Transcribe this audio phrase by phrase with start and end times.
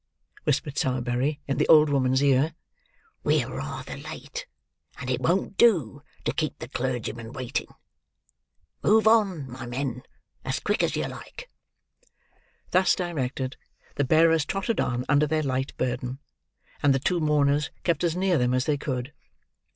[0.45, 2.55] whispered Sowerberry in the old woman's ear;
[3.23, 4.47] "we are rather late;
[4.97, 7.67] and it won't do, to keep the clergyman waiting.
[8.81, 11.51] Move on, my men,—as quick as you like!"
[12.71, 13.57] Thus directed,
[13.93, 16.17] the bearers trotted on under their light burden;
[16.81, 19.13] and the two mourners kept as near them, as they could.